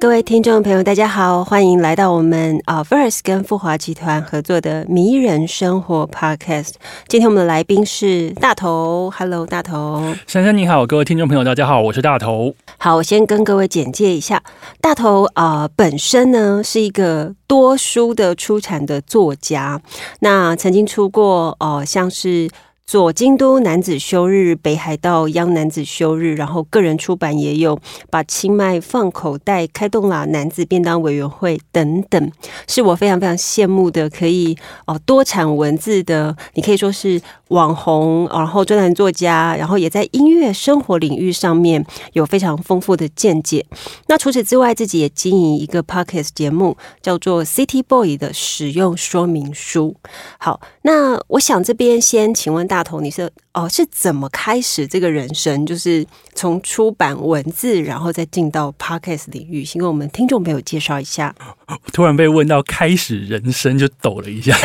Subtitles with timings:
[0.00, 6.74] 各位听众朋友，大家好，欢迎来到我们啊 Verse 跟富华集团合作的迷人生活 Podcast。
[7.08, 12.54] 今天我们的来宾是大头，Hello，大头，珊珊你好，各位听众朋友，大家好，我是大头。
[12.78, 14.40] 好，我先跟各位简介一下，
[14.80, 19.80] 大头啊，本身呢是一个多书的出产的作家，
[20.20, 22.48] 那曾经出过哦，像是。
[22.88, 32.32] 左京都男子休日、北海道央男子休日，然后个人出版也有把清迈放口袋、开动啦男子便当委员会等等，
[32.66, 43.66] 是我非常非常羡慕的，可以哦多产文字的，你可以说是网红，然后专栏作家，然后也在音乐生活领域上面有非常丰富的见解。
[44.06, 49.94] 那除此之外，自己也经营一个 podcast 节目，叫做 City Boy 的使用说明书。
[50.38, 52.78] 好，那我想这边先请问大。
[52.78, 55.66] 大头，你是哦，是怎么开始这个人生？
[55.66, 56.06] 就是
[56.38, 61.34] 从出版文字，然后再进到 podcast 领域，先跟我们听众朋友介绍一下。
[61.92, 64.56] 突然被问到开始人生，就抖了一下。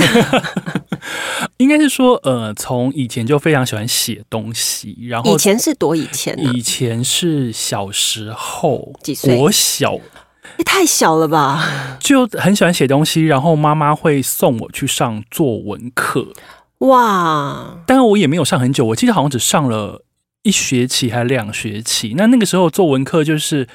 [1.58, 6.38] 应该是说，呃，从以前就非常喜欢写东西，然后以前是多以前？
[6.54, 9.36] 以前是小时候几岁？
[9.36, 9.96] 我小，
[10.60, 11.98] 也太小了吧？
[12.00, 16.28] 就很喜欢写东西，然后妈妈会送我去上作文课。
[16.80, 17.80] 哇！
[17.88, 20.04] 但是我也没有上很久，我记得好像只上了
[20.44, 22.14] 一学期还两学期。
[22.16, 23.68] 那那个时候作文课就是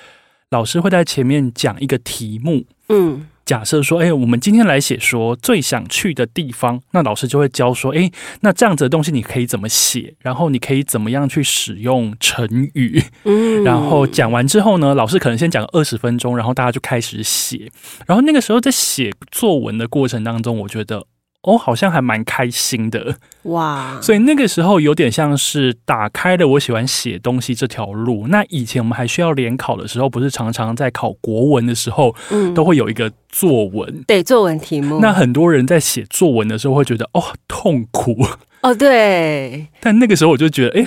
[0.50, 17.70] 老师会在前面讲一个题目，嗯，假设说，哎，我们今天来写说最想去的地方，那老师就会教说，哎，那这样子的东西你可以怎么写，然后你可以怎么样去使用成语，嗯，然后讲完之后呢，老师可能先讲二十分钟，然后大家就开始写。
[18.07, 21.07] 然后那个时候在写作文的过程当中，我觉得。
[21.43, 23.99] 哦，好像还蛮开心的哇！
[24.03, 28.27] 所以那个时候有点像是打开了我喜欢写东西这条路。
[28.27, 34.99] 那以前我们还需要联考的时候，不是常常在考国文的时候，嗯，都会有一个作文，对，作文题目。
[35.01, 38.27] 那很多人在写作文的时候会觉得哦痛苦
[38.63, 39.69] 哦，对。
[39.81, 40.87] 但那个时候我就觉得哎，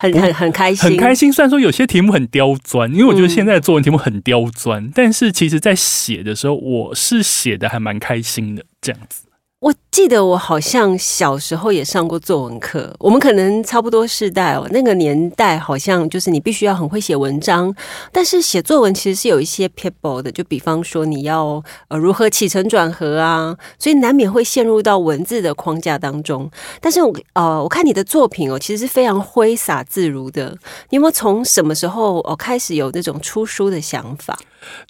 [0.00, 1.32] 很很很开心，很开心。
[1.32, 9.26] 虽然说有些题目很刁钻，因为我觉得现在的作文题目很刁钻，但是其实在写的时候，我是写的还蛮开心的，这样子。
[9.60, 14.66] 我记得我好像小时候也上过作文课，我们可能差不多世代哦。
[14.70, 17.72] 那个年代好像就是你必须要很会写文章，
[18.10, 26.50] 但是写作文其实是有一些 people 的，就比方说你要呃如何起承转合啊，所以难免会陷入到文字的框架当中。
[26.80, 30.56] 但是我呃我看你的作品哦，其实是非常挥洒自如的。
[30.88, 34.38] 你有没有从什么时候哦开始有那种出书的想法？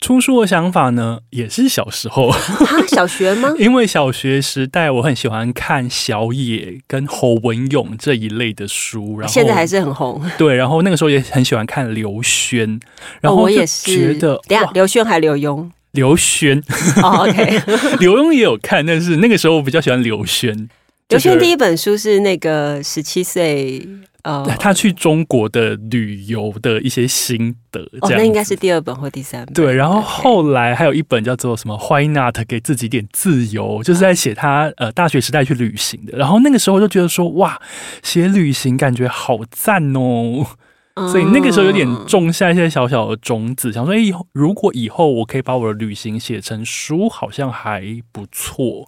[0.02, 2.38] 出书的想法呢，也是小时候啊，
[2.86, 3.52] 小学吗？
[3.58, 10.22] 因为小学时代我很喜欢看小野跟侯文勇这一类的书，然后现在还是很红。
[10.38, 12.80] 对，然后那个时候也很喜欢看刘轩，
[13.20, 15.70] 然后我也是觉得，等下刘轩还刘墉？
[15.92, 16.62] 刘轩
[17.02, 17.60] ，OK，
[18.00, 20.68] 刘墉也有看，但是那个时候我比较喜欢刘轩。
[21.08, 23.86] 刘轩第一本书是那个十七岁。
[24.22, 29.52] 呃，他去中国的旅游的一些心得，哦，那应该是第二本或第三本。
[29.52, 32.38] 对，然后后来还有一本叫做什么？Why not？
[32.46, 36.16] 给自己点自由，就是在写他呃大学时代去旅行的。
[36.16, 37.60] 然后那个时候就觉得说，哇，
[38.02, 40.46] 写旅行感觉好赞哦！
[41.10, 43.98] 所以那个时候有点种下一些小小的种子，想说，哎，
[44.32, 47.82] 如果以后我可以把我的旅行写成书，好像还
[48.12, 48.86] 不错。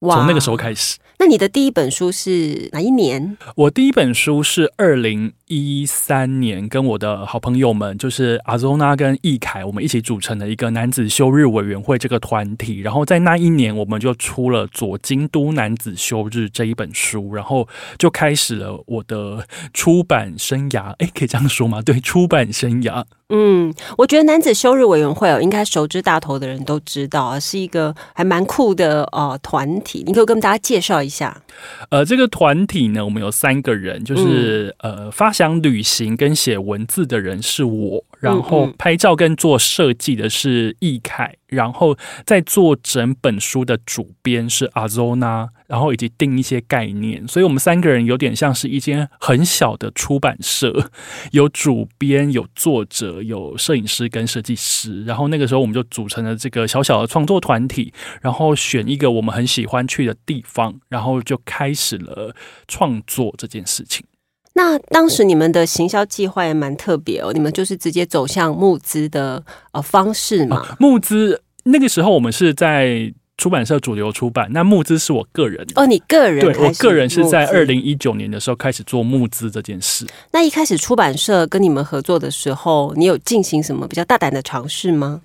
[0.00, 3.36] 从那个时候开始，那你的第一本书是哪一年？
[3.56, 12.80] 我第一本书是二零一三年，跟我的好朋友们，就是阿周娜跟易凯，我们一起组成的一个男子休日委员会这个团体。
[12.80, 17.68] 然后在那一年，我们就出了《左京都男子休日》这一本书，然后
[17.98, 20.92] 就开始了我的出版生涯。
[20.98, 21.82] 哎，可以这样说吗？
[21.82, 23.04] 对，出版生涯。
[23.30, 30.04] 嗯，我觉得男子休日委员会哦，应该熟知大头的人都知道啊，是一个还蛮酷的呃团体。
[30.06, 31.42] 你可以跟大家介绍一下。
[31.88, 50.90] 呃，这个团体呢，我们有三个人，就是呃，发想享旅行跟写文字的人是我，然后拍照跟做设计的是易凯，然后在做整本书的主编是阿 Zona，然后以及定一些概念，所以我们三个人有点像是一间很小的出版社，
[51.32, 57.92] 有主编、有作者、有摄影师跟设计师，然后那个时候我们就组成了这个小小的创作团体，
[58.22, 62.34] 然后选一个我们很喜欢去的地方，然后就开始了
[62.66, 64.06] 创作这件事情。
[64.54, 69.42] 那当时你们的行销计划也蛮特别哦，你们就是直接走向募资的
[69.72, 70.76] 呃方式嘛？
[70.78, 80.06] 募资那个时候我们是在出版社主流出版，那募资是我个人哦，你个人对我个人是在二零一九年的时候开始做募资这件事。
[80.30, 85.20] 那一开始出版社跟你们合作的时候，你有进行什么比较大胆的尝试吗？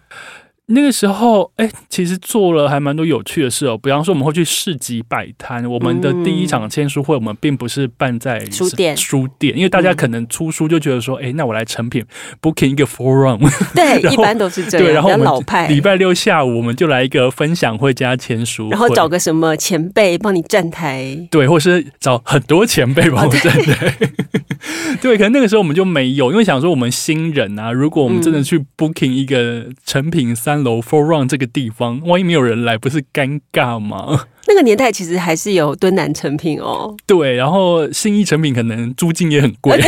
[0.72, 3.76] 那个时候，哎，其实做了还蛮多有趣的事哦。
[3.76, 5.66] 比方说，我们会去市集摆摊。
[5.66, 12.06] 我们的第一场签书会，我们并不是办在书店，书店，因为大家可能出书就觉得说，哎，那我来成品
[12.40, 13.40] booking 一个 forum。
[13.74, 14.86] 对， 一般都是这样。
[14.86, 15.68] 对，然后老派。
[15.68, 21.18] 礼拜六下午，我们就来一个分享会加签书，然后找个什么前辈帮你站台。
[21.32, 23.98] 对，或是找很多前辈帮我站台。
[25.02, 30.59] 对，可能那个时候我们就没有，因为想说我们新人啊，如果我们真的去 booking 一个成品三。
[30.64, 34.26] 楼 for run 这个地方，万一没有人来，不是尴尬吗？
[34.48, 36.96] 那个年代其实还是有敦南成品哦。
[37.06, 39.80] 对，然后新义成品可能租金也很贵。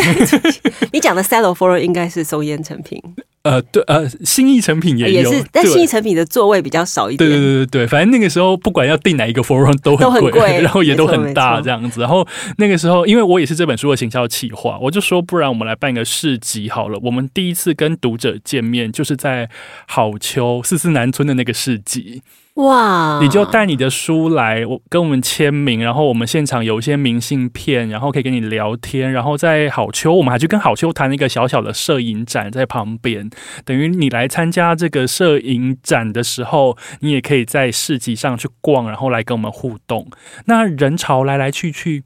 [0.94, 3.02] 你讲的 sell for run 应该是松烟成品。
[3.44, 7.28] 呃，对，呃，新意成品也有，但新意成品的座位比较少一点。
[7.28, 12.02] 对对对对对，反正那个时候不管要订哪一个 for run 都很贵，然后也都很大这样子。
[12.02, 12.28] 然后
[12.58, 17.00] 那个时候，因为我也是这本书的行销企划，我就说，不然我们来办个市集好了。
[17.02, 19.50] 我们第一次跟读者见面，就是在
[19.88, 22.22] 好秋四四南村的那个市集。
[22.56, 23.18] 哇！
[23.22, 33.30] 你就带你的书来，我跟我们签名，然后我们现场有一些明信片，然后可以跟你聊天，然后在好秋，我们还去跟好秋谈一个小小的摄影展在旁边，
[33.64, 40.08] 等于你来参加这个摄影展的时候，你也可以在市集上去逛，然后来跟我们互动。
[40.46, 42.04] 那人潮来来去去，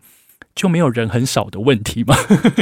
[0.54, 2.16] 就没有人很少的问题嘛？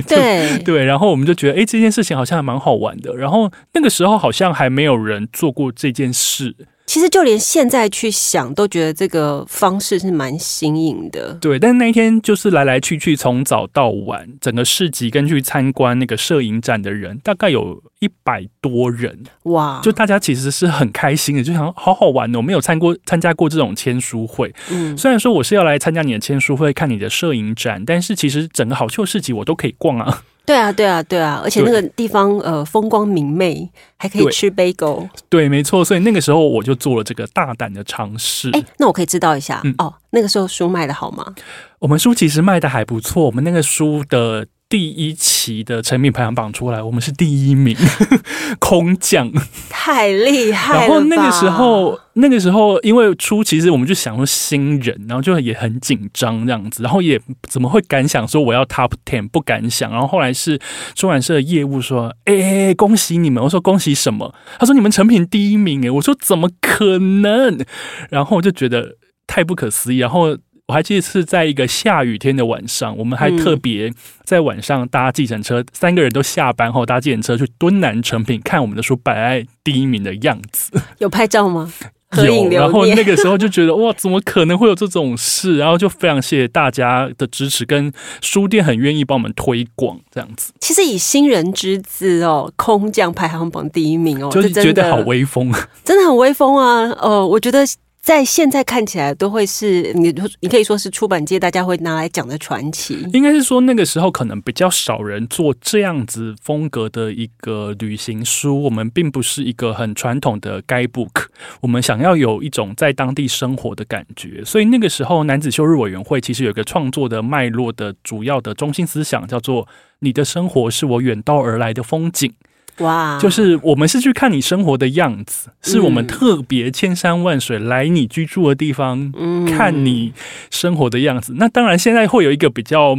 [0.07, 3.13] 对 对，然后我们就觉得，哎，这件事情好像还蛮好玩的。
[3.18, 6.56] 然后那个时候好像还没有人做过这件事。
[6.94, 11.34] 其实就连现在去想，都觉得这个方式是蛮新颖的。
[11.42, 19.24] 对，但是那一天就是来来去去，从早到晚，整个市集跟去参观那个摄影展的人，大概有一百多人。
[19.45, 19.81] 哇！
[19.81, 22.38] 就大家其实是很开心的，就想好好玩哦。
[22.38, 24.54] 我没有参过参加过这种签书会。
[24.69, 30.22] 嗯，虽然说我是要来参加你的签书会，看你的摄影展，但是其实整个好秀市集我都可以逛啊。
[30.45, 35.10] 对啊，对啊，对啊，而且那个地方呃风光明媚，还可以吃 bagel。
[35.30, 38.50] 对，没错，所以那个时候我就做了这个大胆的尝试。
[38.51, 41.34] 哎，那我可以知道一下哦，那个时候书卖的好吗？
[41.80, 44.48] 我们书其实卖的还不错，我们那个书的。
[44.73, 47.77] 第一期的成品排行榜出来，我们是第一名，
[48.57, 49.31] 空降，
[49.69, 50.79] 太厉害了。
[50.79, 59.91] 然后那个时候，那个时候因为初，其实我们就想说新人，然后就也很紧张这样子，然后也怎么会敢想说我要 top ten，不敢想。
[59.91, 60.59] 然后后来是
[60.95, 67.63] 出版社的业务说：“哎，恭喜你们！”我说：“恭喜什么？”他说：“你们成品第一名。”哎，我说：“怎么可能？”
[68.09, 68.95] 然后我就觉得
[69.27, 69.99] 太不可思议。
[69.99, 70.35] 然后。
[70.68, 73.92] 我还记得是在一个下雨天的晚上，我们还特别
[74.24, 80.71] 在晚上搭计程车，三个人都下班后搭计程车去敦南成品看我们的书摆在第一名的样子。
[81.00, 81.71] 有拍照吗？
[82.15, 82.48] 有。
[82.50, 85.57] 然后那个时候就觉得哇，怎么可能会有这种事？
[85.57, 90.54] 然后就非常谢谢大家的支持，跟书店很愿意帮我们推广这样子。
[90.62, 95.52] 其实以新人之姿哦，空降排行榜第一名哦，就是觉得好威风，
[95.83, 96.90] 真的很威风啊！
[97.02, 97.66] 呃，我觉得。
[98.04, 103.07] 在现在看起来，都会是你，你可以说是出版界大家会拿来讲的传奇。
[103.14, 108.62] 应该是说那个时候可能比较少人做这样子风格的一个旅行书。
[108.64, 111.28] 我们并不是一个很传统的 guidebook，
[111.62, 114.44] 我们想要有一种在当地生活的感觉。
[114.44, 119.66] 所以那个时候，男子休日委员会其实有一个创作的脉络的主要的中心思想，叫做
[120.00, 122.33] “你的生活是我远道而来的风景”。
[122.80, 123.19] 哇！
[123.19, 129.11] 就是我们是去看你生活的样子，是我们特别千山万水来你居住的地方，
[129.47, 130.13] 看你
[130.49, 131.35] 生活的样子。
[131.37, 132.97] 那当然，现在会有一个比较。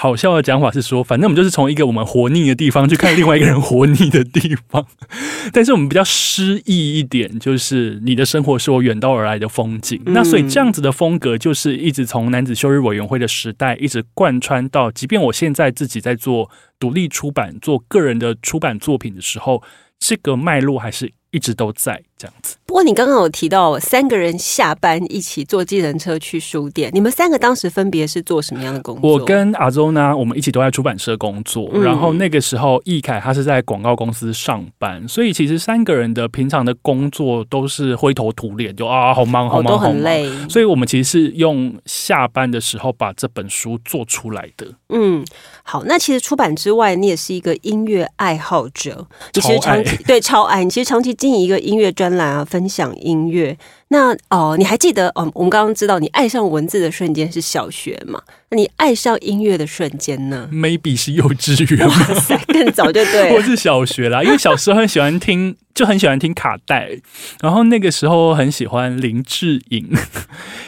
[0.00, 4.86] 好笑的讲法是说，反正我们就是从一个我们活腻的地方去看另外一个人活腻的地方，
[5.52, 10.00] 但是我们比较诗意一点，就是你的生活是我远道而来的风景。
[10.06, 19.62] 那所以这样子的风格，就是一直从男子休日委员会的时代，一直贯穿到，即便我现在自己在做独立出版、做个人的出版作品的时候，
[19.98, 22.02] 这个脉络还是一直都在。
[22.20, 22.56] 这样子。
[22.66, 29.10] 不过你刚刚有提到三个人下班一起坐计程车去书店，你们三个当时分别是做什么样的工作？
[29.10, 40.30] 我跟阿周呢，我们一起都在出版社工作，然后那个时候易凯他是在广告公司上班，所以其实三个人的平常的工作都是灰头土脸，就啊好忙好忙好忙，累。
[40.48, 44.66] 所以我们其实是用下班的时候把这本书做出来的。
[44.90, 45.24] 嗯，
[45.62, 53.56] 好，那其实出版之外，你也是一个音乐爱好者，你其实长期对超爱，你其实长期经营一个音乐专栏啊，分享音乐。
[53.92, 55.28] 那哦，你还记得哦？
[55.34, 58.22] 我们刚刚知道你爱上文字的瞬间是小学嘛？
[58.50, 64.22] 那你爱上音乐的瞬间呢？Maybe 是幼稚园，哇塞， 更早就对，或是小学啦。
[64.22, 66.90] 因为小时候很喜欢听，就很喜欢听卡带，
[67.42, 69.88] 然后那个时候很喜欢林志颖，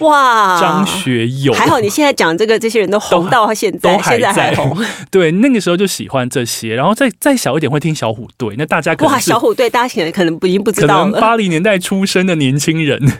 [0.01, 1.53] 哇，张学友。
[1.53, 4.77] 还好你现在讲这个，这些人都红到现在，现在还红。
[5.13, 8.57] 对，那个时候就喜欢这些，然后再再小一点会听小虎队。
[8.59, 11.21] 那大家哇，小虎队，大家可能可能已经不知道了。
[11.21, 13.12] 八零年代出生的年轻人。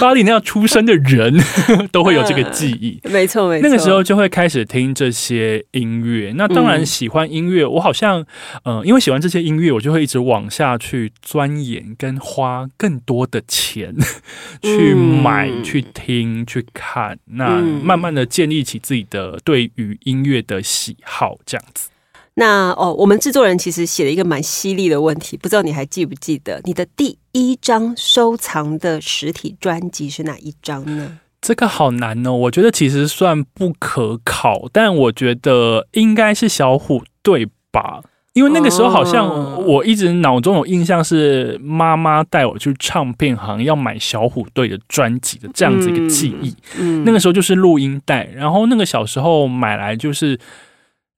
[0.00, 1.42] 巴黎那样出生的人
[1.90, 3.68] 都会有这个记忆，没错没错。
[3.68, 6.32] 那个时候就会开始听这些音乐。
[6.36, 8.24] 那当然喜欢音乐，我好像
[8.64, 13.94] 嗯，因为喜欢这些音乐，我就会一直往下去钻研，跟花更多的钱
[14.62, 17.18] 去买、去听、去看。
[17.24, 21.88] 那慢慢的建立起自己的对于音乐的喜好，这样子。
[22.34, 31.18] 那哦，我们制作人其实写了一个蛮犀利的问题，不知道你还记不记得你的第一张收藏的实体专辑是哪一张呢？
[31.42, 38.00] 这个好难哦，我觉得其实算不可考，但我觉得应该是小虎队吧，
[38.32, 46.54] 因为那个时候好像我一直脑中有印象是妈妈带我去唱片行要买小虎队的专辑的这样子一个记忆。
[46.78, 50.38] 嗯，那个时候就是录音带，然后那个小时候买来就是。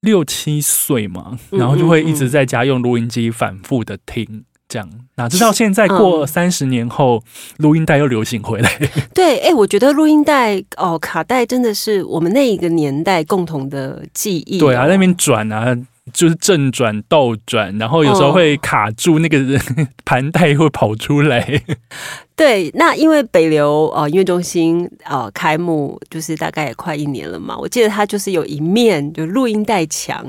[0.02, 7.23] 六七岁嘛，然后就会一直在家用录音机反复的听，这样哪知道现在过三十年后，
[7.59, 8.71] 录音带又流行回来。
[9.14, 14.59] 对，哎，我觉得录音带哦，卡带真的是我们那一个年代共同的记忆。
[14.59, 15.76] 对啊，那边转啊。
[16.12, 19.38] 就是正转倒转，然后有时候会卡住，那个
[20.04, 21.62] 盘带会跑出来。
[22.35, 30.26] 对，那因为北流呃音乐中心呃开幕就是大概也快一年了嘛，我记得它就是有一面就录音带墙，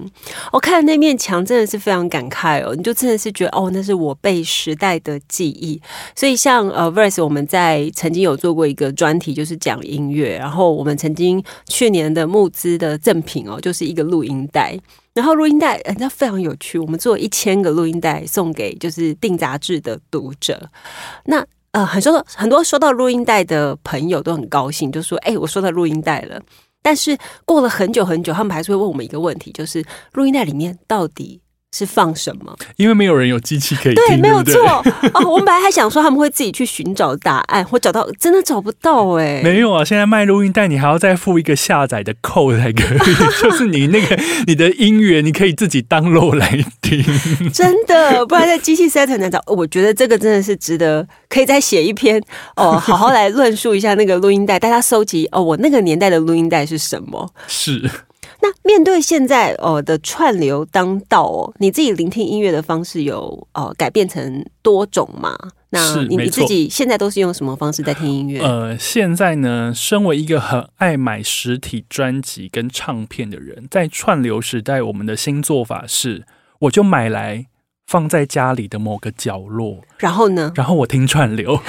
[0.51, 5.81] 我看那面墙真的是非常感慨哦，你就真的是觉得哦，那是我被时代的记忆。
[6.15, 14.77] 所以像呃 Verse，我们在曾经有做过一个专题，就是讲音乐，然后我们曾经去年的募资的赠品哦，就是一个录音带。
[15.13, 16.79] 然后录音带，人家非常有趣。
[16.79, 20.69] 我们做一千个录音带送给就是订杂志的读者。
[21.25, 26.41] 那呃，很多很多收到录音带的朋友都很高兴，就说：“哎，我收到录音带了。”
[26.81, 31.39] 但是过了很久很久，他们还是会问我们一个问题，就是录音带里面到底。
[31.73, 32.55] 是放什么？
[32.77, 34.83] 因为没有人有机器可以对，没有错哦。
[35.27, 39.41] 我们本来还想说他们会自己去寻找答案，或找到真的找不到哎。
[39.43, 47.03] 没有啊，现在卖录音带，你还要再付一个下载的扣才可以， 就是你那个你的音乐，你可以自己当漏来听。
[47.51, 49.41] 真的，不然在机器塞很难找。
[49.47, 52.21] 我觉得这个真的是值得，可以再写一篇
[52.55, 57.33] 哦， 好好来论述一下那个录音带，大家收集哦，我那个年代的录音带是什么？
[57.47, 57.89] 是。
[58.43, 65.33] 那面对现在哦的串流当道哦，你自己聆听音乐的方式有哦改变成多种吗？
[65.69, 68.41] 那你你自己现在都是用什么方式在听音乐？
[68.41, 76.25] 呃，现在呢，身为一个很爱买实体专辑跟唱片的人，在串流时代，我们的新做法是，
[76.59, 77.45] 我就买来
[77.87, 81.59] 放在家里的某个角落，然后呢，然后我听串流。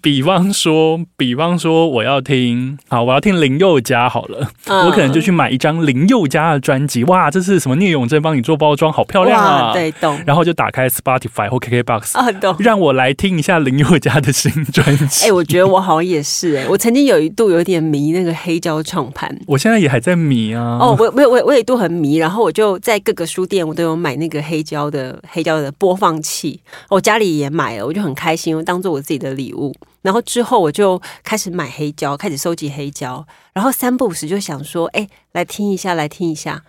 [0.00, 7.04] 比方说，比方说，我要听好，我要听林宥嘉好了，我可能就去买一张林宥嘉的专辑。
[7.04, 7.76] 哇，这是什么？
[7.76, 9.72] 聂永真帮你做包装，好漂亮啊！
[9.72, 10.20] 对，懂。
[10.26, 12.56] 然后就打开 Spotify 或 KKBox 啊，懂。
[12.58, 15.26] 让我来听一下林宥嘉的新专辑。
[15.26, 20.78] 哎，我觉得我好像也是哎，我曾经有一度有点迷那个黑胶唱盘，我现在也还在迷啊。
[20.80, 29.74] 哦，我我我我也都很迷，然后我就在各个书店我都有买那个黑胶的黑胶的播放器，我家里也买了，我就很开心，我当做我自己的礼物。
[30.02, 36.62] 然后之后我就开始买黑胶，开始收集黑胶，然后三不五时就想说，哎，来听一下，来听一下，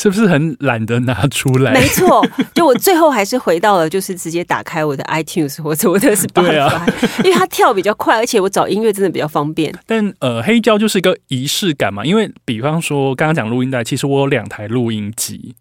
[0.00, 1.72] 是不是很懒得拿出来？
[1.72, 9.74] 没错，就我最后还是回到了，就是直接打开我的 iTunes 或者我的 Spotify，因为它跳比较快，而且我找音乐真的比较方便。
[9.86, 15.54] 但呃，黑胶就是一个仪式感嘛，因为比方说刚刚讲录音带，其实我有两台录音机。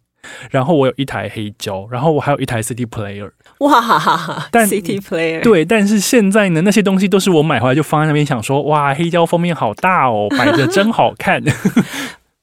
[0.50, 3.30] 然后我有一台黑胶，然后我还有一台 CD player。
[3.60, 4.48] 哇哈哈！
[4.52, 11.44] 但 CD player 对，但是现在呢，那些东西都是我买回来就放在那边，想说哇，黑胶封面好大哦，摆着真好看。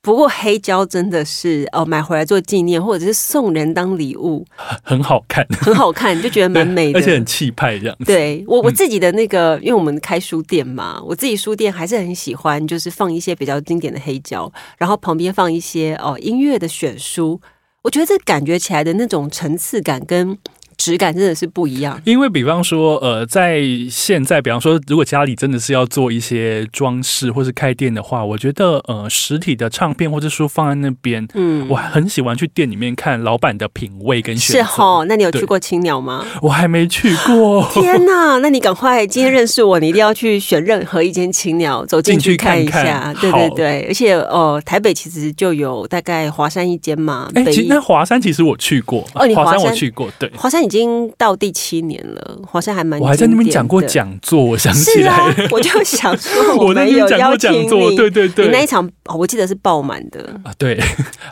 [0.00, 4.46] 不过黑胶真的是哦，买回来做纪念，或者是送人当礼物，
[4.82, 7.96] 很好看，很好看，就觉得蛮美的，而且很气派这样。
[8.06, 17.38] 对我我自己的那个，因为我们开书店嘛，我自己书店还是很喜欢，就是放一些比较经典的黑胶，然后旁边放一些哦音乐的选书，
[17.88, 20.36] 我觉得这感觉起来的那种层次感跟。
[20.78, 34.58] 质感真的是不一样，因为比方说，呃，在现在，比方说，如果家里真的是要做一些装饰或是开店的话，我觉得，呃，实体的唱片或者书放在那边，嗯，我很喜欢去店里面看老板的品味跟选择。
[34.58, 36.24] 是哈，那你有去过青鸟吗？
[36.40, 37.68] 我还没去过。
[37.72, 43.12] 天哪， 那你赶快今天认识我，你一定要去选任何一间青鸟走进去看一下。
[43.20, 47.28] 对对对，而且呃，台北其实就有大概华山一间嘛。
[47.34, 50.67] 哎，其实那华山其实我去过，哦，你华山我去过，对，华山。
[50.68, 53.00] 已经到第七年了，好像还蛮。
[53.00, 55.16] 我还在那边讲过讲座，我想起来，
[55.50, 60.38] 我就想说， 我那边讲过讲座，对对对，你那一场我记得是爆满的。
[60.44, 60.78] 啊，对，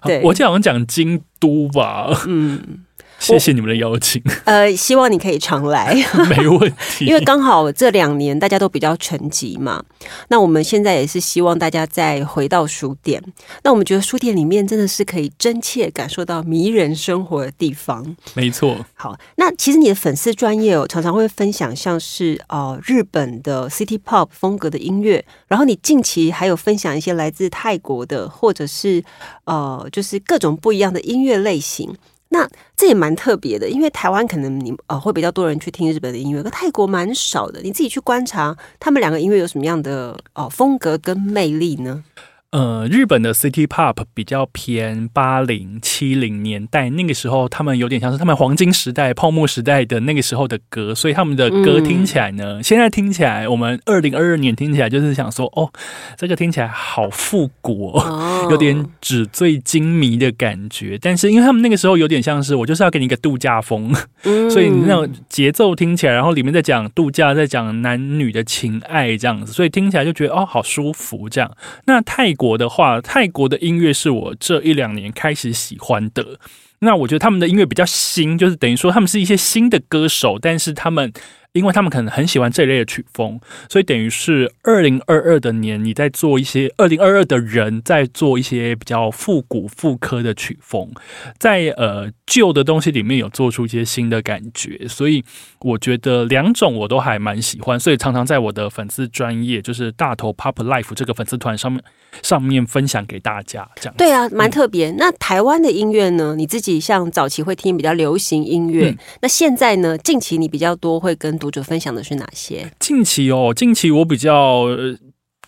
[0.05, 0.23] 对。
[0.25, 2.86] 我记得好像讲京都吧，嗯。
[3.19, 4.23] 谢谢你们的邀请。
[4.45, 5.95] 呃，希望你可以常来，
[6.31, 7.07] 没问题。
[7.07, 9.83] 因为刚好这两年大家都比较沉寂嘛，
[10.29, 13.23] 那我们现在也是希望大家再回到书店。
[13.63, 18.17] 那我们觉得书店里面真的是可以真切感受到迷人生活的地方。
[18.35, 18.77] 没错。
[18.95, 29.03] 好，那其实你的粉丝专业哦，常常会分享像是呃日本的 City Pop 风格的音乐，然后你近期还有分享一些来自泰国的，或者是
[29.45, 31.97] 呃就是各种不一样的音乐类型。
[32.37, 37.63] 那这也蛮特别的，因为台湾可能你呃会比较多人去听日本的音乐，可泰国蛮少的。
[37.63, 42.05] 你自己去观察他们两个音乐有什么样的哦风格跟魅力呢？
[42.53, 55.71] 呃，日本的 City Pop 比较偏八零七零年代，那个时候他们有点像是他们黄金时代、泡沫时代的那个时候的歌，所以他们的歌听起来呢，现在听起来，我们二零二二年听起来就是想说，哦，
[56.17, 60.97] 这个听起来好复古，哦， 有点纸醉金迷的感觉。
[61.03, 63.93] 但是因为他们那个时候有点像是我就是要给你一个度假风，
[64.49, 71.51] 所以那种节奏听起来，然后里面在讲度假，在讲男女的情爱这样子，所以听起来就觉得哦，好舒服这样。
[71.87, 76.39] 那泰国的话，泰国的音乐是我这一两年开始喜欢的。
[76.79, 81.13] 那我觉得他们的音乐比较新，就是等于说他们是一些新的歌手，但是他们。
[81.59, 90.91] 因为他们可能很喜欢这类的曲风，所以等于是二零二二的年，你在做一些二零二二的人在做一些比较复古复刻的曲风，
[91.39, 95.25] 在呃旧的东西里面有做出一些新的感觉，所以
[95.61, 101.83] 我觉得两种我都还蛮喜欢，所以常常在我的粉丝专业就是大头 Pop Life 这个粉丝团上面
[102.23, 104.91] 上面分享给大家，这样对啊，蛮特别。
[104.93, 106.35] 那台湾的音乐呢？
[106.37, 109.97] 你自己像早期会听比较流行音乐，那现在呢？
[109.99, 112.73] 近期你比较多会跟读者分享的是哪些？
[112.81, 114.67] 近期哦，近期我比较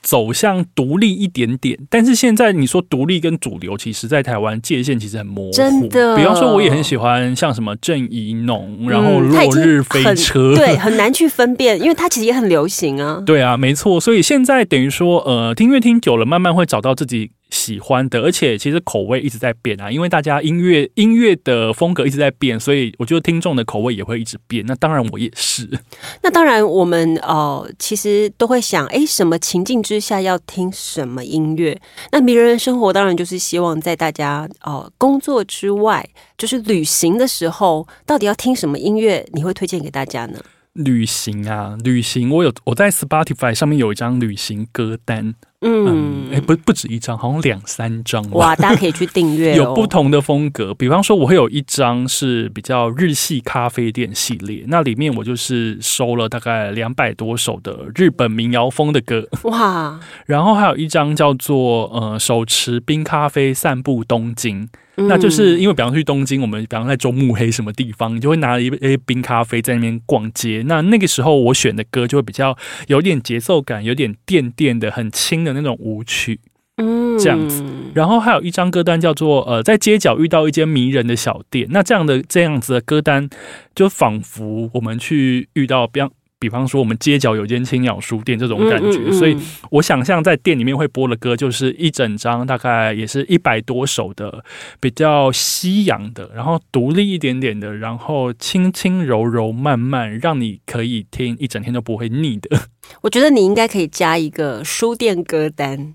[0.01, 5.51] 走向独立一点点，但是现在你说独立跟主流，其实在台湾界限其实很模糊。
[5.51, 13.21] 真的，比方说我也很喜欢像什么郑怡农，然后落日飞车，对， 很难去分辨，因为它其实也很流行啊。
[13.27, 17.33] 对啊，没错，所以现在等于说，呃，听乐听久了，慢慢会找到自己。
[17.69, 24.65] 喜欢的，而且其实口味一直在变啊，因为大家音乐音乐的风格一直在变，所以我觉得听众的口味也会一直变。
[24.67, 25.69] 那当然我也是。
[26.23, 31.79] 那当然，我们呃其实都会想，哎，什么情境之下要听什么音乐？
[32.11, 39.29] 那迷人生活当然就是希望在大家呃工作之外，就是旅行的时候，到底要听什么音乐？
[39.33, 40.39] 你会推荐给大家呢？
[40.75, 45.35] 旅行啊，旅行，我有我在 Spotify 上面有一张旅行歌单。
[45.61, 48.55] 嗯，哎，不不止一张，好像两三张哇！
[48.55, 50.73] 大家可以去订阅， 有不同的风格。
[50.73, 59.99] 比方说，我会有一张是比较日系咖啡店系列，那里面我就是收了大概两百多首的日本民谣风的歌哇。
[60.27, 64.69] 然后还有一张叫做呃手持冰咖啡散步东京。
[65.07, 70.65] 那就是因为，比方去东京，我们比方在中目黑什么地方，你就会拿一杯冰咖啡在那边逛街。
[70.67, 72.57] 那那个时候，我选的歌就会比较
[72.89, 76.41] 有点节奏感，有点电电的，很轻的那种舞曲，
[76.79, 77.65] 嗯，这样子。
[77.95, 81.69] 然后还有一张歌单叫做呃，在街角遇到一间迷人的小店。
[81.71, 83.31] 那这样的这样子的歌单，
[83.75, 86.11] 就仿佛我们去遇到，比方。
[86.41, 89.37] 比方说，我们街角有间青鸟书店这种感觉，所以
[89.71, 94.45] 我想象在店里面会播的歌，就是一整张，大概也是一百多首的，
[94.79, 102.69] 比较西洋的，然后独立一点点的，然后轻轻柔柔慢慢，让你可以听一整天都不会腻的。
[103.03, 105.95] 我觉得你应该可以加一个书店歌单。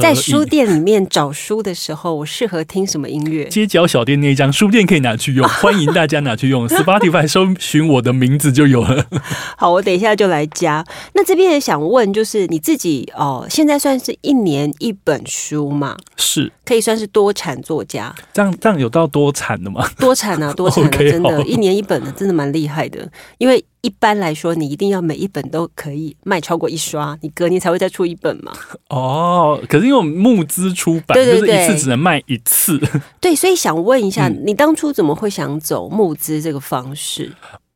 [0.00, 3.44] 在书店里面找书的时候，我适合听什么音乐？
[3.46, 6.66] 街角小店那一张书店可以拿去用， 欢迎大家拿去用。
[6.68, 9.06] Spotify 搜寻我的名字就有了。
[9.56, 10.84] 好，我等一下就来加。
[11.14, 15.96] 那这边也想问，就是你自己哦，现在算是一年一本书嘛？
[16.16, 18.14] 是，可以算是多产作家。
[18.32, 19.88] 这样这样有到多产的吗？
[19.98, 23.06] 多产啊，多产 的，真的，一年一本的，真的蛮厉害的。
[23.38, 28.52] 因为一般来说，你一定要每一本都可以卖超过一刷，你隔年才会再出一本嘛。
[28.90, 32.80] 哦，可是因为我们募资出版，就是一次只能卖一次。
[33.20, 37.32] 对，所以想问一下，你当初怎么会想走募资这个方式？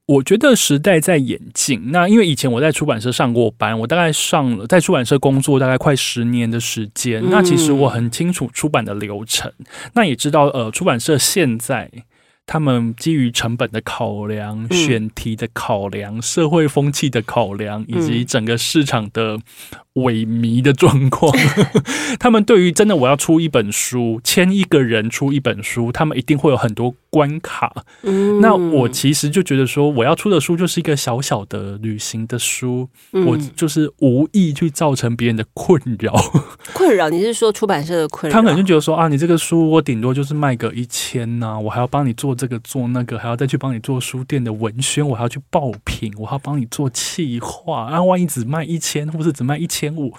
[0.06, 1.90] 我觉得时代在演进。
[1.90, 7.20] 那因为以前我在出版社上过班，我大概上了在出版社工作大概快十年的时间。
[7.28, 9.52] 那其实我很清楚出版的流程，
[9.94, 11.90] 那也知道呃，出版社现在。
[12.46, 19.38] 他们基于成本的考量、选题的考量、社会风气的考量，以及整个市场的。
[19.96, 21.32] 萎靡的状况，
[22.20, 27.84] 他们对于真的我要出一本书，签一个人出一本书，他们一定会有很多关卡。
[28.02, 36.14] 嗯，那我其实就觉得说，我要出的书就是一个小小的旅行的书，我就是无意去造成别人的困扰。
[36.74, 37.08] 困扰？
[37.08, 38.34] 你是说出版社的困扰？
[38.34, 47.86] 他可能就觉得说啊，你这个书我顶多就是卖个一千呐，我还要帮你做这个做那个，还要再去帮你做书店的文宣，我还要去爆品，我还要帮你做企划。
[47.86, 49.85] 啊，万一只卖一千，或是只卖一千。
[49.94, 50.14] 五，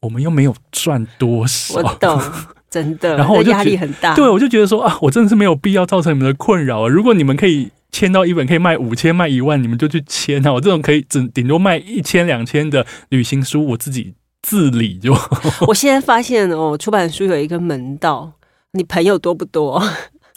[0.00, 2.20] 我们又没有赚多少，我懂，
[2.70, 3.16] 真的。
[3.16, 6.88] 然后我就压力很大，对，我就觉得说啊，我真的是没有必要造成你们的困扰。
[6.88, 10.52] 如果你们可以签到一本可以卖五千、卖一万，你们就去签啊。
[10.52, 15.12] 我这种可以只顶多卖一千、两千的旅行书，我自己自理就。
[15.66, 18.32] 我现在发现哦，出版书有一个门道，
[18.72, 19.82] 你朋友多不多？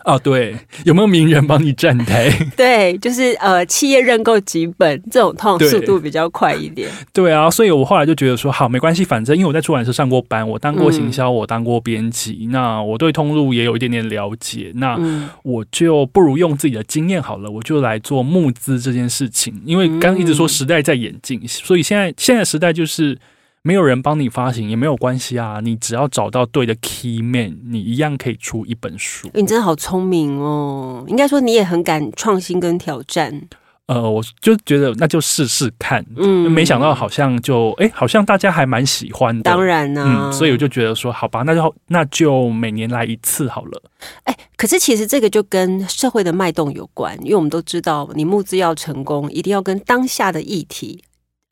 [0.06, 2.30] 哦，对，有没有名人帮你站台？
[2.58, 6.90] 对，就是呃，企业认购几本这种通速度比较快一点。
[7.14, 15.00] 对啊，所以我后来就觉得说，好，没关系，反正因为我在出版社上过班，我当过行销，我当过编辑，那我对通路也有一点点了解，那
[15.44, 19.62] 我就不如用自己的经验好了，我就来做募资这件事情。
[19.66, 23.18] 因为刚一直说时代在演进，所以现在现在时代就是。
[23.66, 29.30] 没有人帮你发行也没有关系啊，你只要找到对的 key man，你一样可以出一本书。
[29.34, 31.06] 你真的好聪明哦！
[31.08, 33.48] 应该说你也很敢创新跟挑战。
[33.86, 39.44] 呃，我就觉得那就试试看，嗯，没想到好像就哎，好像大家还蛮喜欢的。
[39.44, 43.82] 当然呢，嗯，所以我就觉得说，好吧，那就那就每年来一次好了。
[44.26, 51.02] 哎，可是其实这个就跟社会的脉动有关，因为我们都知道，你募资要成功，一定要跟当下的议题。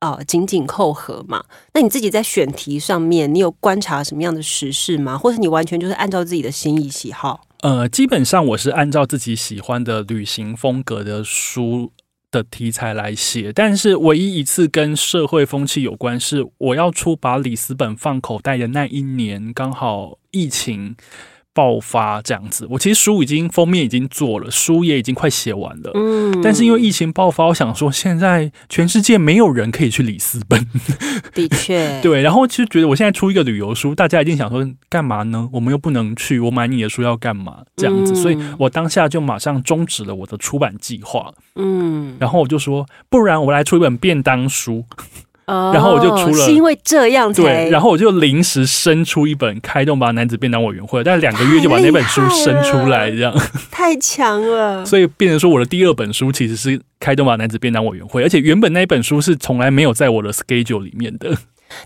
[0.02, 1.44] 啊，紧紧扣合嘛。
[1.74, 5.16] 那你自己在选题上面，你有观察什么样的时事吗？
[5.18, 7.42] 或者你完全就是按照自己的心意喜好？
[7.62, 11.92] 呃，基本上我是按照自己喜欢的旅行风格的书
[12.32, 13.54] 的题材来写。
[13.54, 20.96] 但是唯一一次跟社会风气有关，是我要出把里斯本放口袋的那一年，刚好疫情。
[21.54, 25.92] 爆发这样子，我其实书已经封面已经做了，书也已经快写完了。
[25.96, 30.66] 嗯，但是因为疫情爆发，我想说现在全世界没有人可以去里斯本。
[31.34, 32.22] 的确， 对。
[32.22, 35.50] 然后其实觉得我现在出一个旅游书，大家一定想说干嘛呢？
[35.52, 37.58] 我们又不能去，我买你的书要干嘛？
[37.76, 41.34] 这样子，所以我当下就马上终止了我的出版计划。
[41.56, 44.86] 嗯，然后我就说，不然我来出一本便当书。
[45.46, 47.70] 然后我就出了，是因为这样才对。
[47.70, 53.34] 然后我就临时生出一本《开动吧男子便当委员会》，但两个月就把那本书生出来，这样
[53.70, 54.86] 太强了。
[54.86, 61.36] 所以变成说，我的第二本书其实是《开动吧男子便当委员会》，而且原本那一本书是从来没有在我的 schedule 里面的。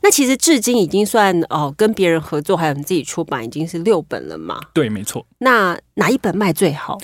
[0.01, 4.59] 那其实至今已经算哦，跟别人合作还有你自己出版，已经是六本了嘛？
[4.73, 5.25] 对，没错。
[5.39, 6.97] 那哪一本卖最好？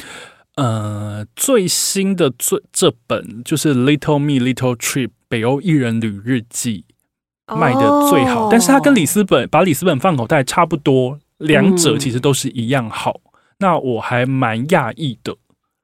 [0.56, 5.08] 呃，最新的最这本就是《Little Me Little Trip》。
[5.32, 6.84] 北欧艺人旅日记
[7.48, 13.22] 卖的最好，但是它跟里斯本把里斯本放口袋差不多，两者其实都是一样好。
[13.60, 15.38] 那我还蛮讶异的。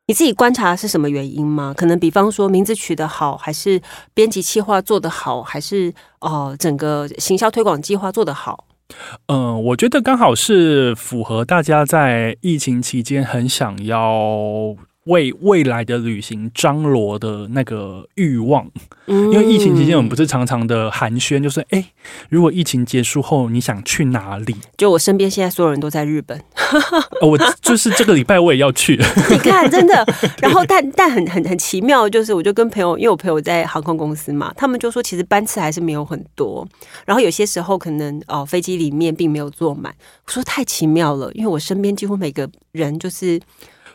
[0.08, 1.74] 你自己观察是什么原因吗？
[1.74, 3.82] 可能比方说名字取得好，还是
[4.14, 8.67] 编辑计划做得好，还是哦整个行销推广计划做得好？
[9.28, 14.76] 嗯，我觉得刚好是符合大家在疫情期间很想要。
[15.08, 18.70] 为未来的旅行张罗的那个欲望，
[19.08, 21.84] 因为疫情期间我们不是常常的寒暄，就是哎，
[22.30, 24.56] 如果疫情结束后你想去哪里？
[24.78, 26.40] 就我身边现在所有人都在日本，
[27.22, 29.00] 我就是这个礼拜我也要去。
[29.32, 30.06] 你看，真的，
[30.42, 36.68] 然后但 但很很很奇妙，就是我就跟朋友，因为我朋友在航空公司嘛，他们就说其实班次还是没有很多，
[37.06, 39.94] 然后有些时候可能哦飞机里面并没有坐满。
[40.26, 43.40] 我说太奇妙了，因为我身边几乎每个人就是。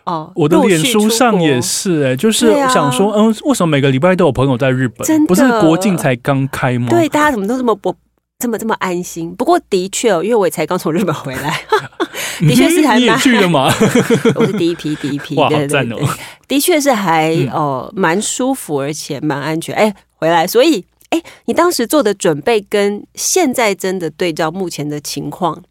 [0.04, 5.06] 哦，我的脸书上也是哎，就是想说，嗯，为什么每个礼拜都有朋友在日本？
[5.06, 6.88] 真不是国境才刚开吗？
[6.90, 7.94] 对，大家怎么都这么不
[8.38, 9.32] 这么这么安心。
[9.34, 11.60] 不过的确哦，因为我也才刚从日本回来，
[12.40, 13.72] 的确是还蛮去的吗？
[14.34, 15.96] 我是第一批，第一批，哇，好赞哦！
[16.48, 19.74] 的确是还哦蛮舒服，而且蛮安全。
[19.74, 25.62] 哎，回来，所以哎，你当时做的准备跟现在真的对照目前的情况。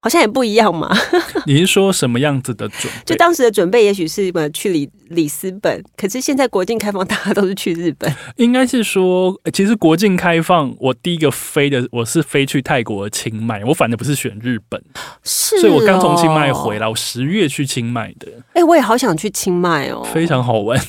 [0.00, 0.94] 好像也不一样嘛。
[1.46, 3.00] 你是说什么样子的准备？
[3.06, 8.12] 就当时的准备，也许是去里里斯本，可是现在国境开放，大家都是去日本。
[8.36, 14.80] 应该是说，其实国境开放，我第一个飞的我是飞去泰国清迈，我反正不是选日本，
[15.24, 18.28] 是，所以我刚从清迈回来，我十月去清迈的。
[18.52, 20.80] 哎，我也好想去清迈哦，非常好玩。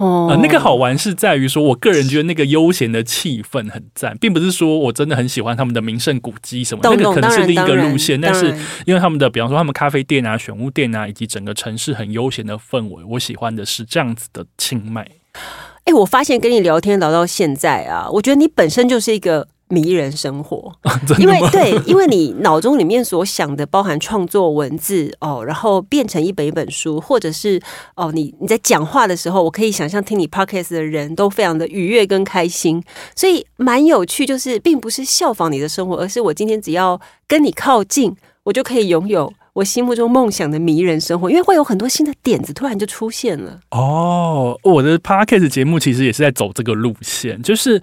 [0.00, 8.18] 哦，那个好玩是在于说，我个人觉得那个悠闲的气氛很赞，并不是说我真的很喜欢他们的名胜古迹什么，那个可能是另一个路线。
[8.18, 8.46] 但是
[8.86, 15.06] 因为他们的，比方说他们咖啡店啊、选物店啊，以及整个城市很悠闲的氛围，我喜欢的是这样子的清迈。
[15.84, 19.48] 哎，我发现跟你聊天聊到现在啊，我觉得你本身就是一个。
[19.70, 20.72] 迷人生活，
[21.18, 27.60] 因为对，因为你脑中里面所想的，包含创作文字哦，然后变成一本一本书，或者是
[27.96, 32.82] 哦，你你在讲话的时候，我可以想象听你 podcast 的人都非常的愉悦跟开心，
[33.16, 34.20] 所以蛮有趣。
[34.30, 39.32] 就是并不是效仿你的生活，而是我今天只要跟你靠近，我就可以拥有。
[39.52, 43.58] 我心目中梦想的迷人生活，因为会有很多新的点子突然就出现了。
[43.70, 47.80] 哦，我的 podcast 节目其实也是在走这个路线，就是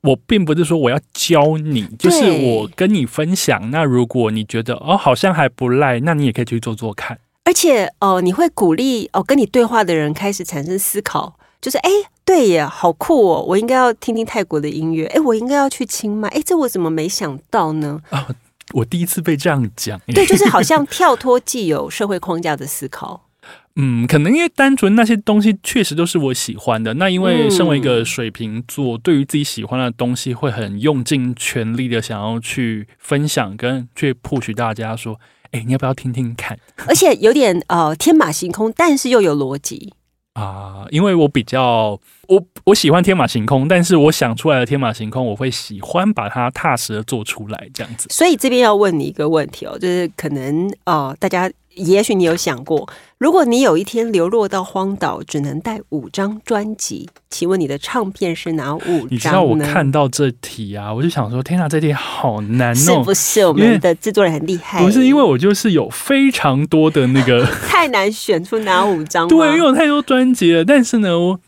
[0.00, 3.70] 我并不是说我要教你，就是我跟你分享。
[3.70, 7.18] 那如果你觉得哦好像还不赖，那你也可以去做做看。
[7.44, 11.90] 而且哦，你会鼓励哦跟你对话的人开始产生思考，就是哎，
[12.24, 15.06] 对耶，好酷哦，我应该要听听泰国的音乐。
[15.06, 16.28] 哎，我应该要去清迈。
[16.28, 18.00] 哎，这我怎么没想到呢？
[18.10, 18.28] 啊。
[18.72, 23.26] 我第一次被这样讲，对，就是好像跳脱既有社会框架的思考。
[23.76, 26.92] 嗯，可能因为单纯那些东西确实都是我喜欢的。
[26.94, 35.18] 那因为身为一个水瓶座，对于自己喜欢的东西，会很用尽全力的想要去分享，跟去 push 大家说
[35.52, 39.94] ：“哎，你要不要听听看？”而且有点呃天马行空，但是又有逻辑。
[40.40, 41.98] 啊，因为我比较
[42.28, 48.06] 我我喜欢天马行空，但是我想出来的天马行空，我会喜欢把它踏实的做出来，这样子。
[48.10, 51.50] 所以这边要问你一个问题哦，就是可能哦，大家。
[51.74, 59.08] 也许你有想过，如果你有一天流落到荒岛，只能带五张专辑，请问你的唱片是哪五张？
[59.10, 62.74] 你知道我看到这题啊，我就想说，天哪，这题好难哦！
[62.74, 64.82] 是不是我们的制作人很厉害？
[64.84, 69.28] 不是，因为我就是有非常多的那个， 太难选出哪五张。
[69.28, 70.64] 对，因为有太多专辑了。
[70.64, 71.40] 但是呢，我。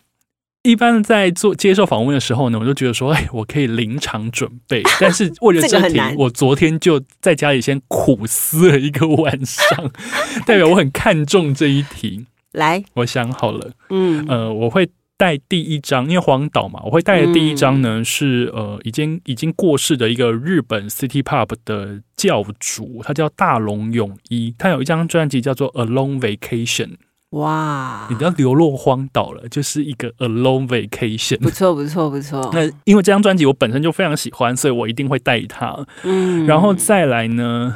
[0.63, 4.83] 一般在做接受访问的时候呢，我就觉得说，哎，我可以临场准备。
[5.01, 9.91] 但是为了这题，我昨天就在家里先苦思了一个晚上，
[10.47, 12.27] 代表我很看重这一题。
[12.53, 26.87] 来，我想好了，嗯，呃，我会带第一张，因为荒岛嘛，我会带的第一张呢是呃，已经已经过世的一个日本 City Pop 的教主，他叫大龙泳衣，他有一张专辑叫做《A Long Vacation》。
[27.33, 28.07] 哇！
[28.11, 31.39] 你要流落荒岛了，就是一个 alone vacation。
[31.39, 32.51] 不错，不错，不错。
[32.55, 35.87] 那因为这张专辑我本身就非常喜欢，所以我一定会带它。
[36.05, 37.75] 嗯，然后再来呢，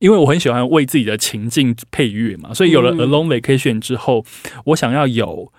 [0.00, 4.24] 因为我很喜欢为自己的情境配乐嘛，所以有了 alone vacation 之后，
[4.66, 5.52] 我想要有。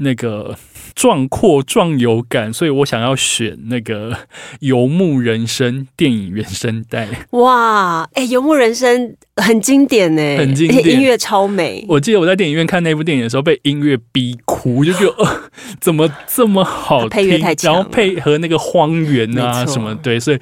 [0.00, 0.56] 那个
[0.94, 4.12] 壮阔壮有感，所以我想要选那个
[4.60, 7.08] 《游牧人生》电影原声带。
[7.30, 11.84] 哇，哎，《游牧人生》很经典呢，很经典，音乐超美。
[11.88, 20.38] 我记得我在电影院看那部电影的时候，被音乐逼哭，就觉得呃，怎么这么好配乐太强，然后配合那个荒原啊什么，对，所以。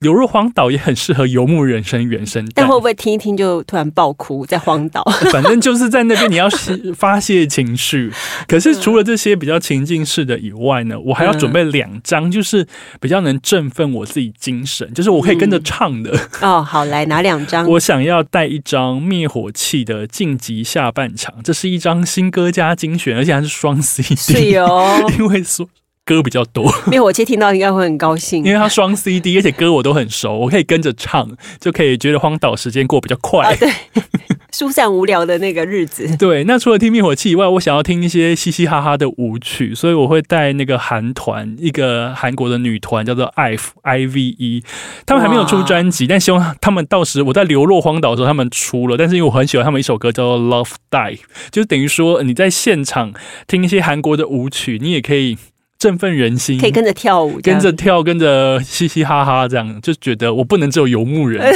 [0.00, 5.02] 流入荒岛也很适合游牧人生原声， 但会不会听一听就突然爆哭在荒岛？
[5.32, 6.48] 反正就是在那边你要
[6.94, 8.12] 发泄情绪。
[8.46, 12.66] 可是除了这些比较情境式的以外呢，我还要准备两张，就是
[13.00, 16.14] 比较能振奋我自己精神，就是我可以跟着唱的。
[16.42, 17.66] 哦，好，来拿两张。
[17.66, 24.14] 我想要带一张灭火器的晋级下半场，这是一张新歌加精选，而且还是双 CD。
[24.14, 25.66] 是哦， 因为说。
[26.06, 31.28] 歌比较多，灭火器听到应该会很高兴，因为它双 CD，而且歌我都很熟，我可以跟着唱，
[31.60, 33.56] 就可以觉得荒岛时间过比较快。
[33.56, 33.68] 对，
[34.52, 36.16] 疏散无聊的那个日子。
[36.16, 44.62] 对，那除了听灭火器以外，我想要听一些嘻嘻哈哈的舞曲，所以我会带那个韩团，一个韩国的女团叫做 IVE I V E，
[45.04, 51.18] 他们还没有出专辑，但希望他们到时我在流落荒岛的时候他们出了，但是因为我很喜欢他们一首歌叫做 Love Die，
[51.50, 53.12] 就等于说你在现场
[53.48, 55.36] 听一些韩国的舞曲，你也可以。
[55.78, 61.54] 振奋人心，可以跟着跳舞，跟着跳，跟着嘻嘻哈哈，这样就觉得我不能只有游牧人。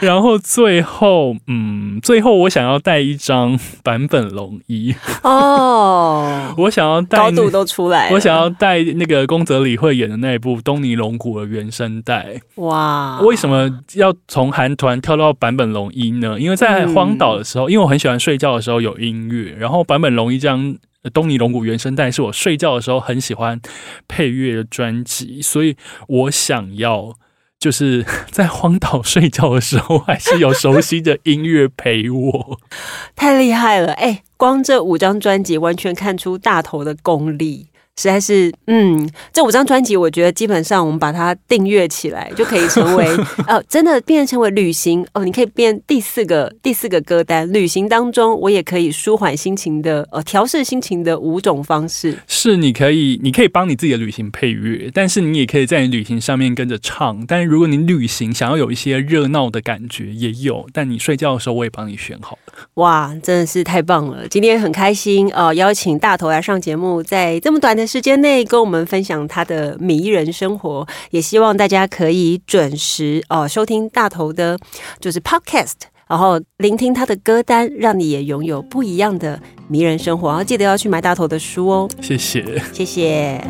[0.00, 12.40] 然后最后，嗯，最后我想要带一张版本龙一哦，我想要带高度都出来，我想要带那个宫泽理惠演的那一部《东尼龙骨》的原声带。
[12.54, 16.40] 哇，为什么要从韩团跳到版本龙一呢？
[16.40, 20.74] 因为在荒岛的时候，因为我很喜欢睡觉的时候有音乐，然后版本龙一这张
[21.10, 23.60] 东尼龙骨原声带是我睡觉的时候很喜欢
[24.06, 25.76] 配乐的专辑，所以
[26.08, 27.14] 我想要。
[27.58, 32.58] 就是在荒岛睡觉的时候，还是有熟悉的音乐陪我，
[33.14, 33.92] 太厉害了！
[33.92, 37.68] 哎，光这五张专辑，完全看出大头的功力。
[38.00, 43.06] 实在是，嗯，这五张专辑，我觉得基本上我们把它订阅起来，就可以成为
[43.46, 45.22] 呃， 真的变成为旅行哦。
[45.24, 52.16] 你可以变第四个第四个歌单，旅行当中我也可以舒缓心情的呃，调试心情的五种方式。
[52.26, 57.22] 是，你可以，你可以帮你自己的旅行配乐，但是你也可以在你旅行上面跟着唱。
[57.28, 60.66] 但是如果你旅行想要有一些热闹的感觉，也有。
[60.72, 62.54] 但你睡觉的时候，我也帮你选好了。
[62.74, 64.26] 哇，真的是太棒了！
[64.28, 67.81] 今天很开心呃，邀请大头来上节目，在这么短的。
[67.86, 74.58] 时间内跟我们分享他的迷人生活，也希望大家可以准时哦收听大头的，
[75.00, 75.72] 就是 Podcast，
[76.08, 80.28] 然后聆听他的歌单，让你也拥有不一样的迷人生活。
[80.28, 81.88] 然后记得要去买大头的书哦。
[82.00, 83.40] 谢谢，谢谢。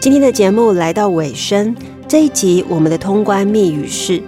[0.00, 1.76] 今天的节目来到尾声，
[2.08, 4.22] 这一集我们的通关密语是：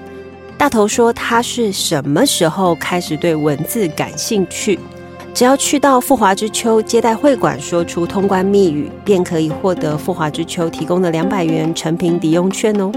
[0.59, 4.79] 大头说他是什么时候开始对文字感兴趣？
[5.35, 12.93] 只要去到富华之秋接待会馆，说出通关密语，便可以获得富华之秋提供的两百元成品抵用券哦。